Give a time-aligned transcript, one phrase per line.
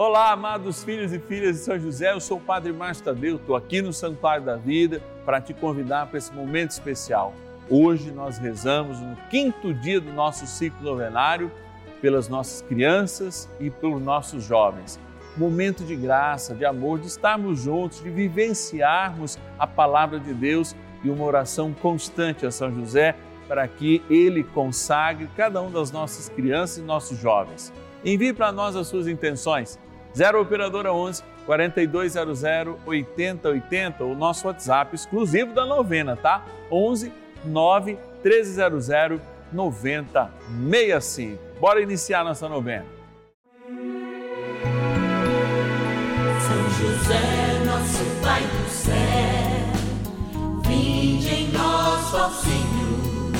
[0.00, 3.56] Olá, amados filhos e filhas de São José, eu sou o Padre Márcio Tadeu, estou
[3.56, 7.34] aqui no Santuário da Vida para te convidar para esse momento especial.
[7.68, 11.50] Hoje nós rezamos no quinto dia do nosso ciclo novenário
[12.00, 15.00] pelas nossas crianças e pelos nossos jovens.
[15.36, 21.10] Momento de graça, de amor, de estarmos juntos, de vivenciarmos a palavra de Deus e
[21.10, 23.16] uma oração constante a São José
[23.48, 27.72] para que ele consagre cada um das nossas crianças e nossos jovens.
[28.04, 29.76] Envie para nós as suas intenções
[30.14, 32.44] 0 Operadora 11 4200
[32.84, 36.44] 8080, o nosso WhatsApp exclusivo da novena, tá?
[36.70, 37.12] 11
[37.44, 39.20] 9 1300
[39.52, 41.38] 9065.
[41.58, 42.84] Bora iniciar nossa novena.
[46.40, 48.94] São José, nosso Pai do céu,
[50.66, 53.32] vinde em nós, ó Senhor,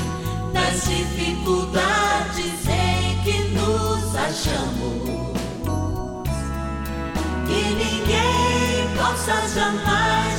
[0.53, 5.28] nas dificuldades em que nos achamos
[8.09, 10.38] que ninguém possa jamais dizer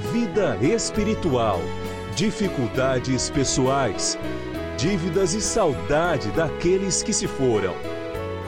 [0.00, 1.60] vida espiritual,
[2.16, 4.18] dificuldades pessoais,
[4.76, 7.74] dívidas e saudade daqueles que se foram.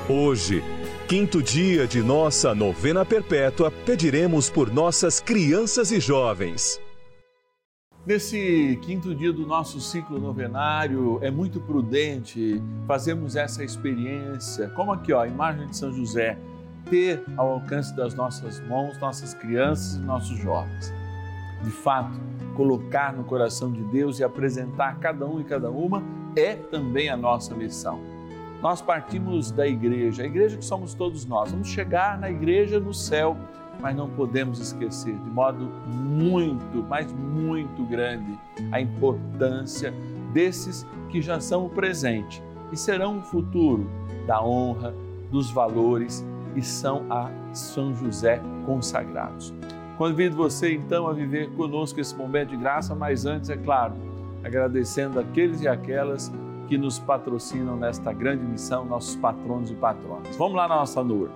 [0.08, 0.64] Hoje,
[1.06, 6.80] quinto dia de nossa novena perpétua, pediremos por nossas crianças e jovens.
[8.04, 15.12] Nesse quinto dia do nosso ciclo novenário, é muito prudente fazermos essa experiência, como aqui,
[15.12, 16.36] ó, a imagem de São José,
[16.90, 21.01] ter ao alcance das nossas mãos nossas crianças e nossos jovens
[21.62, 22.18] de fato,
[22.56, 26.02] colocar no coração de Deus e apresentar cada um e cada uma
[26.36, 28.00] é também a nossa missão.
[28.60, 31.50] Nós partimos da igreja, a igreja que somos todos nós.
[31.50, 33.36] Vamos chegar na igreja no céu,
[33.80, 38.38] mas não podemos esquecer de modo muito, mas muito grande,
[38.70, 39.92] a importância
[40.32, 43.90] desses que já são o presente e serão o futuro
[44.26, 44.94] da honra,
[45.30, 46.24] dos valores
[46.54, 49.52] e são a São José consagrados.
[49.96, 53.94] Convido você então a viver conosco esse momento de graça, mas antes, é claro,
[54.42, 56.32] agradecendo aqueles e aquelas
[56.68, 60.34] que nos patrocinam nesta grande missão, nossos patronos e patronas.
[60.36, 61.34] Vamos lá na nossa nuvem.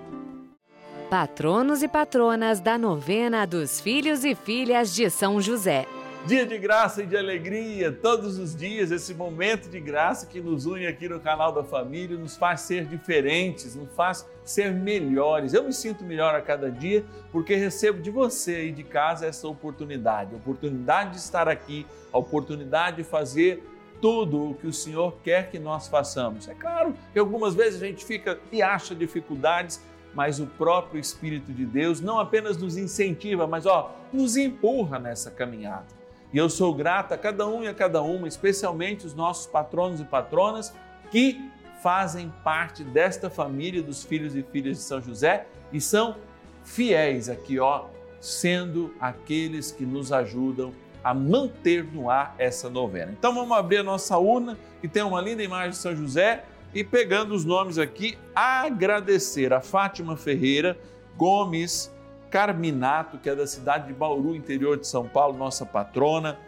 [1.11, 5.87] Patronos e patronas da novena dos filhos e filhas de São José.
[6.27, 10.67] Dia de graça e de alegria, todos os dias, esse momento de graça que nos
[10.67, 15.55] une aqui no canal da família, nos faz ser diferentes, nos faz ser melhores.
[15.55, 19.47] Eu me sinto melhor a cada dia porque recebo de você aí de casa essa
[19.47, 23.63] oportunidade, a oportunidade de estar aqui, a oportunidade de fazer
[24.01, 26.49] tudo o que o Senhor quer que nós façamos.
[26.49, 29.81] É claro que algumas vezes a gente fica e acha dificuldades,
[30.13, 35.31] mas o próprio Espírito de Deus não apenas nos incentiva, mas ó, nos empurra nessa
[35.31, 35.95] caminhada.
[36.33, 40.01] E eu sou grata a cada um e a cada uma, especialmente os nossos patronos
[40.01, 40.75] e patronas
[41.11, 41.51] que
[41.83, 46.17] fazem parte desta família dos filhos e filhas de São José e são
[46.65, 47.85] fiéis aqui, ó,
[48.21, 50.73] sendo aqueles que nos ajudam
[51.03, 53.15] a manter no ar essa novena.
[53.17, 56.45] Então vamos abrir a nossa urna, que tem uma linda imagem de São José,
[56.75, 60.77] e pegando os nomes aqui, agradecer a Fátima Ferreira
[61.17, 61.95] Gomes,
[62.37, 66.39] Carminato, que é da cidade de Bauru, interior de São Paulo, nossa patrona.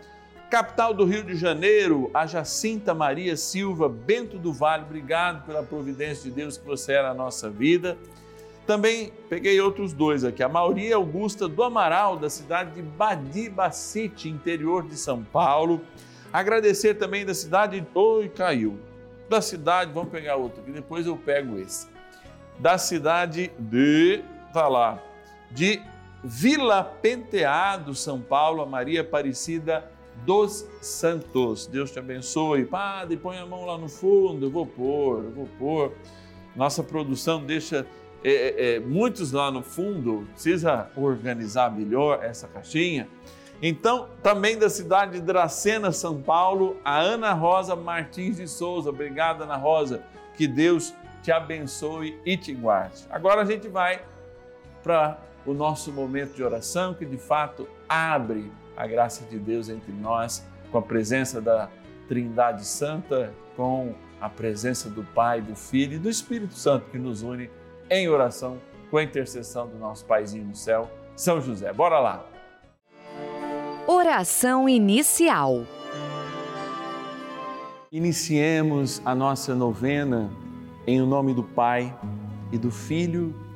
[0.50, 6.25] Capital do Rio de Janeiro, a Jacinta Maria Silva Bento do Vale, obrigado pela providência
[6.25, 7.96] de Deus que você é na nossa vida.
[8.67, 14.87] Também peguei outros dois aqui, a Maria Augusta do Amaral, da cidade de Badibacite, interior
[14.87, 15.81] de São Paulo.
[16.31, 17.82] Agradecer também da cidade.
[17.94, 18.79] Oi, caiu.
[19.26, 21.88] Da cidade, vamos pegar outro aqui, depois eu pego esse.
[22.58, 24.23] Da cidade de.
[24.52, 25.07] Tá lá
[25.50, 25.81] de
[26.23, 29.91] Vila Penteado, São Paulo, a Maria Aparecida
[30.25, 31.67] dos Santos.
[31.67, 32.65] Deus te abençoe.
[32.65, 35.93] Padre, põe a mão lá no fundo, eu vou pôr, eu vou pôr.
[36.56, 37.87] Nossa produção deixa
[38.25, 43.09] é, é, muitos lá no fundo, precisa organizar melhor essa caixinha.
[43.61, 48.91] Então, também da cidade de Dracena, São Paulo, a Ana Rosa Martins de Souza.
[48.91, 50.03] Obrigada, Ana Rosa.
[50.37, 53.05] Que Deus te abençoe e te guarde.
[53.11, 54.00] Agora a gente vai
[54.83, 59.93] para o nosso momento de oração, que de fato abre a graça de Deus entre
[59.93, 61.69] nós, com a presença da
[62.06, 67.23] Trindade Santa, com a presença do Pai, do Filho e do Espírito Santo que nos
[67.23, 67.50] une
[67.90, 68.58] em oração
[68.90, 71.73] com a intercessão do nosso Paizinho no céu, São José.
[71.73, 72.26] Bora lá!
[73.87, 75.64] Oração inicial.
[77.90, 80.31] Iniciemos a nossa novena
[80.87, 81.94] em o nome do Pai
[82.52, 83.35] e do Filho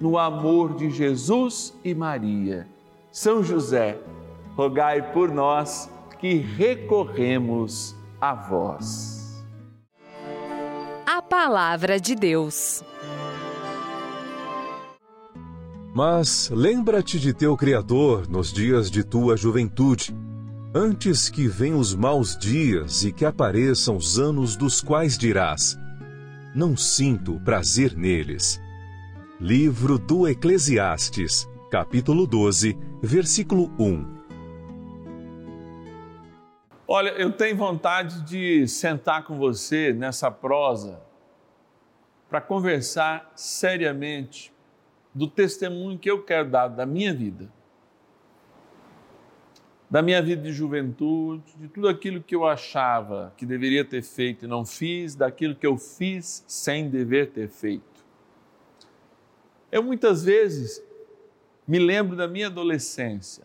[0.00, 2.66] no amor de Jesus e Maria.
[3.10, 3.98] São José,
[4.56, 9.44] rogai por nós que recorremos a vós.
[11.06, 12.82] A Palavra de Deus.
[15.94, 20.14] Mas lembra-te de teu Criador nos dias de tua juventude,
[20.74, 25.78] antes que venham os maus dias e que apareçam os anos dos quais dirás:
[26.54, 28.60] Não sinto prazer neles.
[29.38, 34.16] Livro do Eclesiastes, capítulo 12, versículo 1.
[36.88, 41.02] Olha, eu tenho vontade de sentar com você nessa prosa
[42.30, 44.50] para conversar seriamente
[45.14, 47.52] do testemunho que eu quero dar da minha vida,
[49.90, 54.46] da minha vida de juventude, de tudo aquilo que eu achava que deveria ter feito
[54.46, 57.95] e não fiz, daquilo que eu fiz sem dever ter feito.
[59.76, 60.82] Eu muitas vezes
[61.68, 63.44] me lembro da minha adolescência,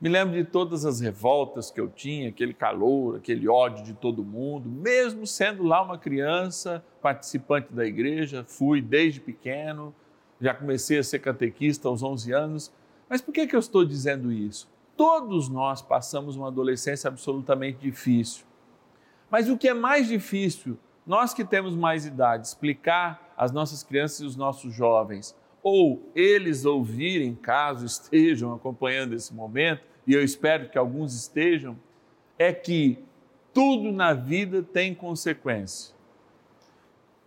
[0.00, 4.22] me lembro de todas as revoltas que eu tinha, aquele calor, aquele ódio de todo
[4.22, 9.92] mundo, mesmo sendo lá uma criança participante da igreja, fui desde pequeno,
[10.40, 12.72] já comecei a ser catequista aos 11 anos.
[13.08, 14.68] Mas por que, que eu estou dizendo isso?
[14.96, 18.46] Todos nós passamos uma adolescência absolutamente difícil.
[19.28, 24.20] Mas o que é mais difícil, nós que temos mais idade, explicar às nossas crianças
[24.20, 30.68] e os nossos jovens, ou eles ouvirem, caso estejam acompanhando esse momento, e eu espero
[30.68, 31.76] que alguns estejam,
[32.38, 32.98] é que
[33.52, 35.94] tudo na vida tem consequência.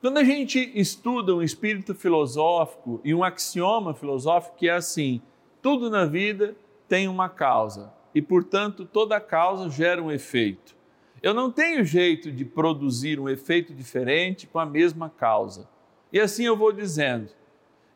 [0.02, 5.22] Quando a gente estuda um espírito filosófico e um axioma filosófico que é assim:
[5.62, 6.56] tudo na vida
[6.90, 10.75] tem uma causa e, portanto, toda causa gera um efeito.
[11.22, 15.70] Eu não tenho jeito de produzir um efeito diferente com a mesma causa.
[16.12, 17.30] E assim eu vou dizendo.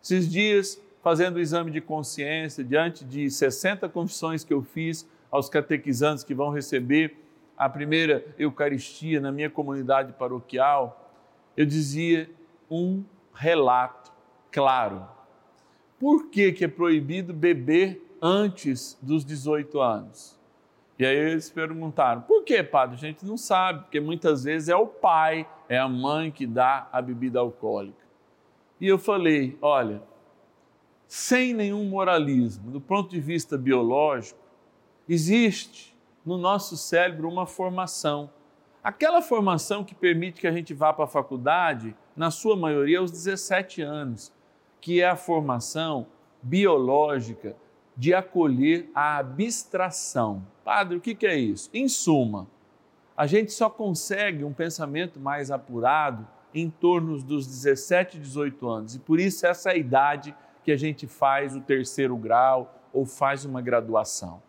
[0.07, 5.49] Esses dias, fazendo o exame de consciência, diante de 60 confissões que eu fiz aos
[5.49, 7.17] catequizantes que vão receber
[7.57, 11.11] a primeira Eucaristia na minha comunidade paroquial,
[11.57, 12.29] eu dizia
[12.71, 14.09] um relato
[14.49, 15.05] claro.
[15.99, 20.39] Por que, que é proibido beber antes dos 18 anos?
[20.97, 22.95] E aí eles perguntaram: por que, padre?
[22.95, 26.87] A gente não sabe, porque muitas vezes é o pai, é a mãe que dá
[26.93, 28.06] a bebida alcoólica.
[28.79, 30.01] E eu falei: olha,
[31.07, 34.39] sem nenhum moralismo, do ponto de vista biológico,
[35.07, 38.29] existe no nosso cérebro uma formação.
[38.83, 43.11] Aquela formação que permite que a gente vá para a faculdade, na sua maioria aos
[43.11, 44.31] 17 anos,
[44.79, 46.07] que é a formação
[46.41, 47.55] biológica
[47.95, 50.45] de acolher a abstração.
[50.63, 51.69] Padre, o que é isso?
[51.73, 52.47] Em suma,
[53.15, 58.95] a gente só consegue um pensamento mais apurado em torno dos 17, 18 anos.
[58.95, 63.05] E por isso essa é a idade que a gente faz o terceiro grau ou
[63.05, 64.41] faz uma graduação.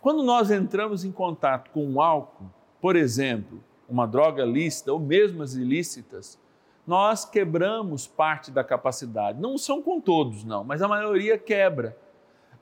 [0.00, 5.42] Quando nós entramos em contato com o álcool, por exemplo, uma droga lícita ou mesmo
[5.42, 6.38] as ilícitas,
[6.86, 9.40] nós quebramos parte da capacidade.
[9.40, 11.96] Não são com todos, não, mas a maioria quebra.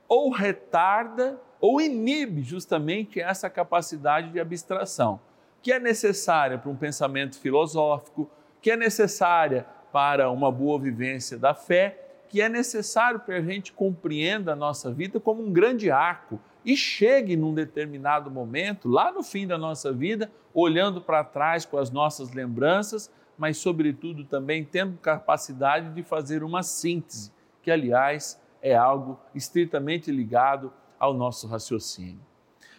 [0.07, 5.19] Ou retarda ou inibe justamente essa capacidade de abstração,
[5.61, 8.29] que é necessária para um pensamento filosófico,
[8.65, 13.71] que é necessária para uma boa vivência da fé, que é necessário para a gente
[13.71, 19.21] compreenda a nossa vida como um grande arco e chegue num determinado momento, lá no
[19.21, 24.97] fim da nossa vida, olhando para trás com as nossas lembranças, mas, sobretudo, também tendo
[24.97, 27.31] capacidade de fazer uma síntese,
[27.61, 32.25] que, aliás, é algo estritamente ligado ao nosso raciocínio.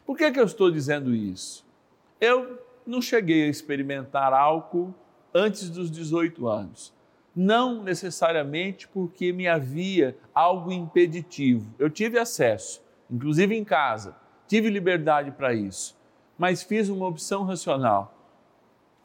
[0.04, 1.64] Por que, que eu estou dizendo isso?
[2.20, 4.92] Eu não cheguei a experimentar álcool
[5.36, 6.94] antes dos 18 anos.
[7.34, 11.74] Não necessariamente porque me havia algo impeditivo.
[11.78, 14.16] Eu tive acesso, inclusive em casa,
[14.48, 15.94] tive liberdade para isso,
[16.38, 18.16] mas fiz uma opção racional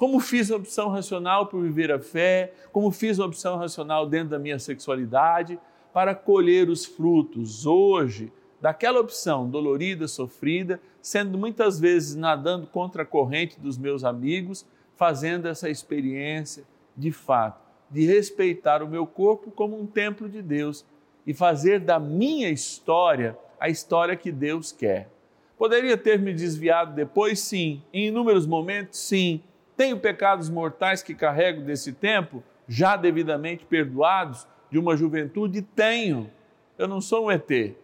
[0.01, 4.29] como fiz a opção racional por viver a fé, como fiz a opção racional dentro
[4.29, 5.59] da minha sexualidade,
[5.93, 13.05] para colher os frutos hoje daquela opção dolorida, sofrida, sendo muitas vezes nadando contra a
[13.05, 14.65] corrente dos meus amigos,
[15.01, 16.63] fazendo essa experiência
[16.95, 20.85] de fato, de respeitar o meu corpo como um templo de Deus
[21.25, 25.09] e fazer da minha história a história que Deus quer.
[25.57, 27.39] Poderia ter me desviado depois?
[27.39, 27.81] Sim.
[27.91, 28.99] Em inúmeros momentos?
[28.99, 29.41] Sim
[29.81, 35.63] tenho pecados mortais que carrego desse tempo, já devidamente perdoados, de uma juventude?
[35.63, 36.29] Tenho.
[36.77, 37.75] Eu não sou um ET.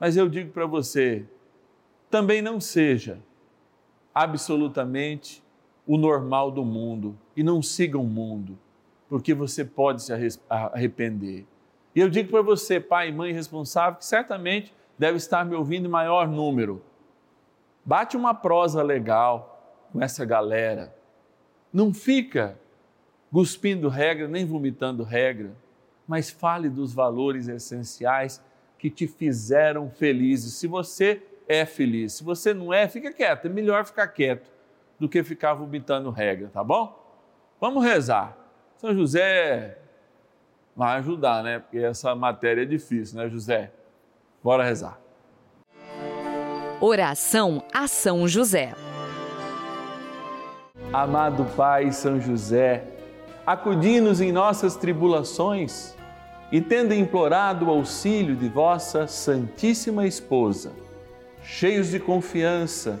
[0.00, 1.26] Mas eu digo para você,
[2.10, 3.18] também não seja
[4.14, 5.41] absolutamente
[5.86, 8.58] o normal do mundo e não siga o mundo,
[9.08, 10.12] porque você pode se
[10.48, 11.46] arrepender.
[11.94, 15.86] E eu digo para você, pai e mãe responsável, que certamente deve estar me ouvindo
[15.86, 16.82] em maior número.
[17.84, 20.94] Bate uma prosa legal com essa galera
[21.72, 22.58] não fica
[23.32, 25.56] cuspindo regra, nem vomitando regra,
[26.06, 28.42] mas fale dos valores essenciais
[28.78, 30.52] que te fizeram felizes.
[30.54, 33.46] Se você é feliz, se você não é, fica quieto.
[33.46, 34.51] É melhor ficar quieto
[35.02, 36.96] do que ficar vomitando regra, tá bom?
[37.60, 38.36] Vamos rezar.
[38.76, 39.76] São José
[40.76, 41.58] vai ajudar, né?
[41.58, 43.72] Porque essa matéria é difícil, né, José?
[44.44, 45.00] Bora rezar.
[46.80, 48.74] Oração a São José.
[50.92, 52.84] Amado Pai São José,
[53.44, 55.96] acudi-nos em nossas tribulações
[56.52, 60.70] e, tendo implorado o auxílio de vossa Santíssima Esposa,
[61.42, 63.00] cheios de confiança,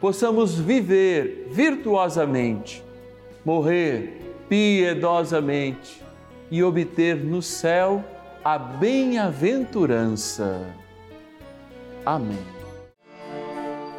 [0.00, 2.82] possamos viver virtuosamente,
[3.44, 6.02] morrer piedosamente
[6.50, 8.02] e obter no céu
[8.44, 10.64] a bem-aventurança.
[12.06, 12.38] Amém.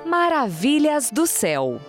[0.06, 1.82] Maravilhas do céu.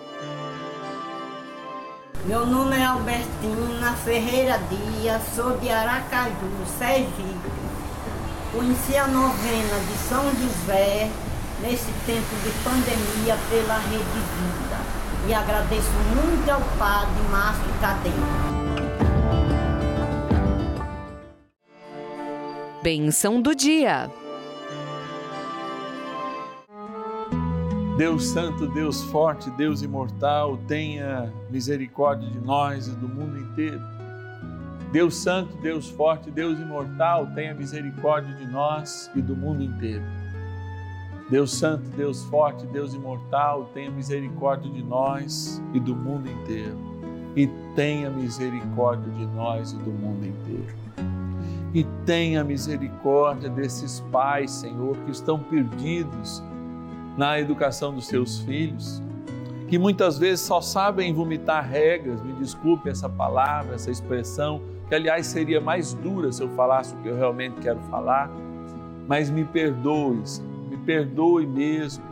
[2.25, 6.35] Meu nome é Albertina Ferreira Dias, sou de Aracaju,
[6.77, 7.49] Sergipe.
[8.51, 11.09] Conheci a novena de São José
[11.61, 14.71] nesse tempo de pandemia pela Rede Vida.
[15.27, 18.17] E agradeço muito ao Padre Márcio Cadeiro.
[22.81, 24.09] Benção do dia.
[27.95, 33.79] Deus Santo, Deus Forte, Deus Imortal, tenha misericórdia de nós e do mundo inteiro.
[34.91, 40.03] Deus Santo, Deus Forte, Deus Imortal, tenha misericórdia de nós e do mundo inteiro.
[41.31, 46.77] Deus Santo, Deus Forte, Deus Imortal, tenha misericórdia de nós e do mundo inteiro.
[47.37, 50.75] E tenha misericórdia de nós e do mundo inteiro.
[51.73, 56.43] E tenha misericórdia desses pais, Senhor, que estão perdidos
[57.17, 59.01] na educação dos seus filhos,
[59.69, 65.27] que muitas vezes só sabem vomitar regras, me desculpe essa palavra, essa expressão, que aliás
[65.27, 68.29] seria mais dura se eu falasse o que eu realmente quero falar,
[69.07, 70.50] mas me perdoe, me
[70.85, 72.03] perdoe mesmo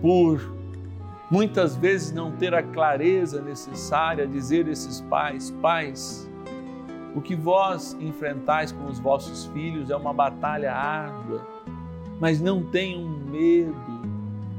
[0.00, 0.54] por
[1.30, 6.28] muitas vezes não ter a clareza necessária a dizer a esses pais, pais,
[7.14, 11.46] o que vós enfrentais com os vossos filhos é uma batalha árdua
[12.20, 13.74] mas não tenham medo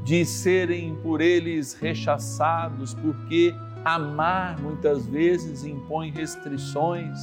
[0.04, 7.16] de serem por eles rechaçados, porque amar muitas vezes impõe restrições,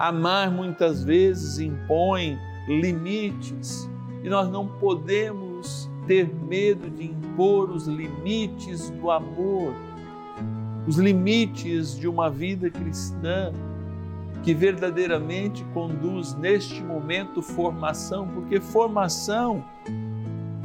[0.00, 3.88] amar muitas vezes impõe limites,
[4.22, 9.74] e nós não podemos ter medo de impor os limites do amor,
[10.86, 13.52] os limites de uma vida cristã
[14.42, 19.64] que verdadeiramente conduz neste momento formação, porque formação,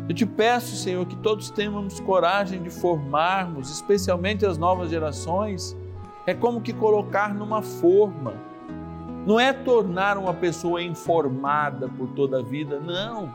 [0.10, 5.78] eu te peço, Senhor, que todos tenhamos coragem de formarmos, especialmente as novas gerações,
[6.26, 8.34] é como que colocar numa forma.
[9.28, 13.32] Não é tornar uma pessoa informada por toda a vida, não.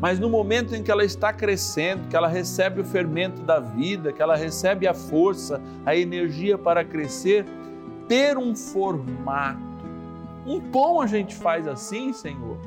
[0.00, 4.10] Mas no momento em que ela está crescendo, que ela recebe o fermento da vida,
[4.10, 7.44] que ela recebe a força, a energia para crescer,
[8.08, 9.72] ter um formato
[10.46, 12.58] um pão a gente faz assim, Senhor.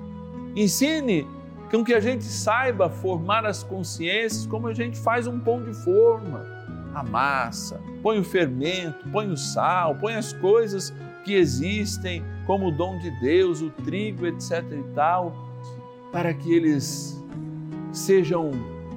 [0.55, 1.27] Ensine
[1.69, 5.73] com que a gente saiba formar as consciências como a gente faz um pão de
[5.73, 6.45] forma.
[6.93, 10.93] A massa, põe o fermento, põe o sal, põe as coisas
[11.25, 14.63] que existem como o dom de Deus, o trigo, etc.
[14.71, 15.35] e tal,
[16.11, 17.23] para que eles
[17.91, 18.51] sejam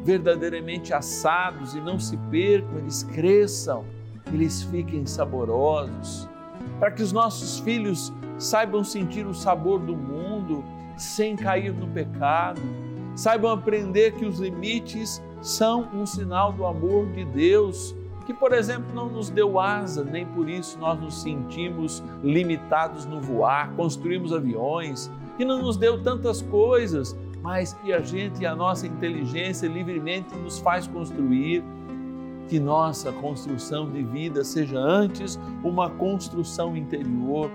[0.04, 3.84] verdadeiramente assados e não se percam, eles cresçam,
[4.32, 6.28] eles fiquem saborosos,
[6.78, 10.64] para que os nossos filhos saibam sentir o sabor do mundo
[10.96, 12.60] sem cair no pecado,
[13.14, 17.94] saibam aprender que os limites são um sinal do amor de Deus,
[18.28, 23.22] que, por exemplo, não nos deu asa, nem por isso nós nos sentimos limitados no
[23.22, 28.54] voar, construímos aviões, que não nos deu tantas coisas, mas que a gente e a
[28.54, 31.64] nossa inteligência livremente nos faz construir.
[32.48, 37.50] Que nossa construção de vida seja antes uma construção interior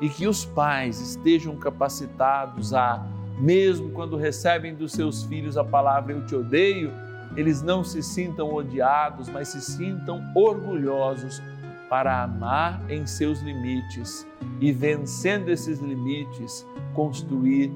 [0.00, 3.04] e que os pais estejam capacitados a,
[3.40, 6.92] mesmo quando recebem dos seus filhos a palavra eu te odeio,
[7.36, 11.42] eles não se sintam odiados, mas se sintam orgulhosos
[11.88, 14.26] para amar em seus limites
[14.60, 17.72] e, vencendo esses limites, construir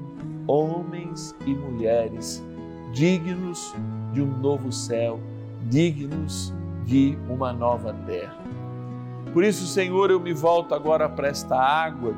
[0.47, 2.43] homens e mulheres
[2.93, 3.75] dignos
[4.13, 5.19] de um novo céu,
[5.69, 6.53] dignos
[6.85, 8.41] de uma nova terra.
[9.33, 12.15] Por isso, Senhor, eu me volto agora para esta água,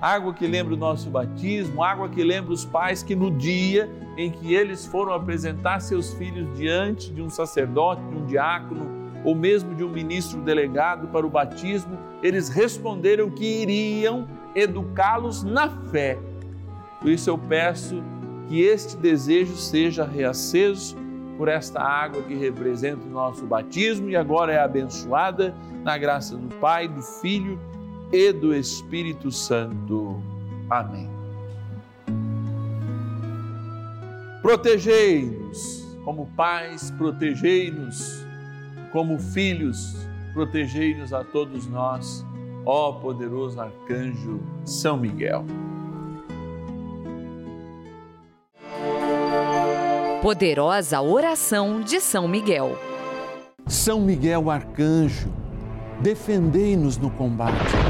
[0.00, 4.30] água que lembra o nosso batismo, água que lembra os pais que no dia em
[4.30, 9.74] que eles foram apresentar seus filhos diante de um sacerdote, de um diácono ou mesmo
[9.74, 16.18] de um ministro delegado para o batismo, eles responderam que iriam educá-los na fé.
[17.00, 18.02] Por isso eu peço
[18.48, 20.96] que este desejo seja reaceso
[21.36, 26.54] por esta água que representa o nosso batismo e agora é abençoada na graça do
[26.56, 27.58] Pai, do Filho
[28.12, 30.22] e do Espírito Santo.
[30.68, 31.10] Amém.
[34.42, 38.24] Protegei-nos como pais, protegei-nos
[38.90, 39.94] como filhos,
[40.32, 42.24] protegei-nos a todos nós,
[42.64, 45.44] ó poderoso arcanjo São Miguel.
[50.22, 52.76] Poderosa oração de São Miguel.
[53.66, 55.28] São Miguel Arcanjo,
[56.02, 57.89] defendei-nos no combate.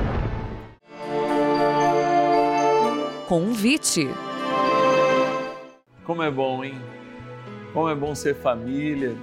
[3.31, 4.09] Convite.
[6.03, 6.75] Como é bom, hein?
[7.71, 9.15] Como é bom ser família.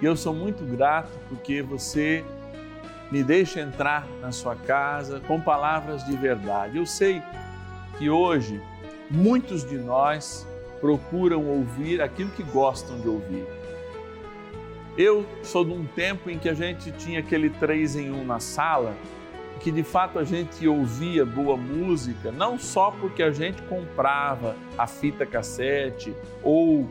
[0.00, 2.24] E eu sou muito grato porque você
[3.10, 6.78] me deixa entrar na sua casa com palavras de verdade.
[6.78, 7.20] Eu sei
[7.98, 8.62] que hoje
[9.10, 10.46] muitos de nós
[10.80, 13.44] procuram ouvir aquilo que gostam de ouvir.
[14.96, 18.38] Eu sou de um tempo em que a gente tinha aquele três em um na
[18.38, 18.94] sala,
[19.60, 24.86] que de fato a gente ouvia boa música, não só porque a gente comprava a
[24.86, 26.88] fita cassete ou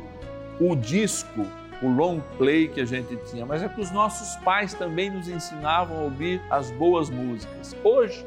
[0.60, 1.46] o disco
[1.82, 5.28] o long play que a gente tinha, mas é que os nossos pais também nos
[5.28, 7.76] ensinavam a ouvir as boas músicas.
[7.84, 8.26] Hoje,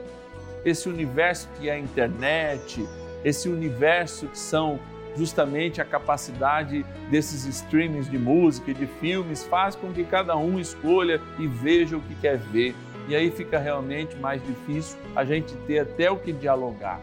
[0.65, 2.87] esse universo que é a internet,
[3.25, 4.79] esse universo que são
[5.17, 10.59] justamente a capacidade desses streamings de música e de filmes, faz com que cada um
[10.59, 12.75] escolha e veja o que quer ver.
[13.11, 17.01] E aí fica realmente mais difícil a gente ter até o que dialogar.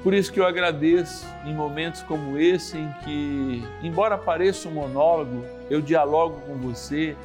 [0.00, 5.44] Por isso que eu agradeço em momentos como esse em que, embora pareça um monólogo,
[5.68, 7.16] eu dialogo com você,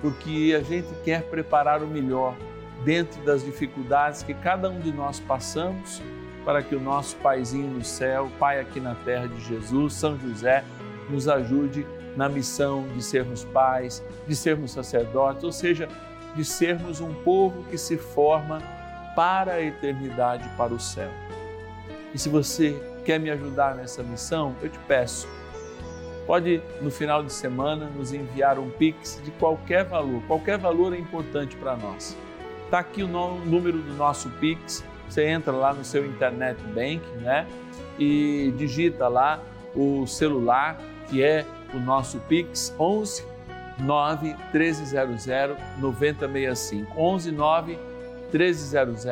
[0.00, 2.34] porque a gente quer preparar o melhor
[2.82, 6.00] dentro das dificuldades que cada um de nós passamos,
[6.42, 10.64] para que o nosso Paizinho no céu, Pai aqui na terra de Jesus, São José,
[11.10, 11.86] nos ajude
[12.16, 15.88] na missão de sermos pais, de sermos sacerdotes, ou seja,
[16.34, 18.60] de sermos um povo que se forma
[19.14, 21.10] para a eternidade, para o céu.
[22.14, 25.28] E se você quer me ajudar nessa missão, eu te peço,
[26.26, 30.98] pode no final de semana nos enviar um pix de qualquer valor, qualquer valor é
[30.98, 32.16] importante para nós.
[32.64, 37.46] Está aqui o número do nosso pix, você entra lá no seu internet bank, né?
[37.98, 39.40] E digita lá
[39.74, 43.24] o celular que é o nosso pix 11
[43.78, 45.26] 9 1300
[45.78, 47.78] 9065 11 9
[48.32, 49.04] 1300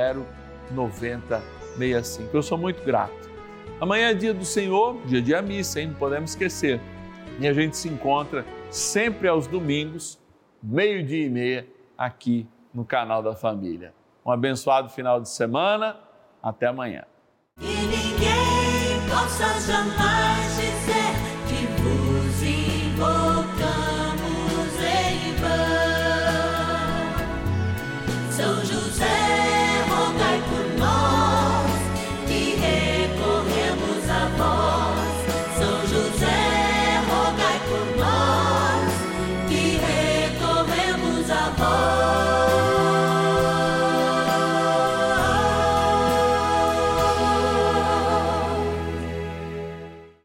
[0.71, 2.37] 9065 65.
[2.37, 3.31] Eu sou muito grato.
[3.81, 5.89] Amanhã é dia do Senhor, dia de missa, hein?
[5.89, 6.81] não podemos esquecer.
[7.39, 10.19] E a gente se encontra sempre aos domingos,
[10.63, 11.67] meio-dia e meia,
[11.99, 13.93] aqui no canal da Família.
[14.25, 15.97] Um abençoado final de semana.
[16.43, 17.05] Até amanhã.